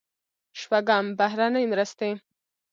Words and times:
شپږم: 0.59 1.05
بهرنۍ 1.19 1.63
مرستې. 1.71 2.09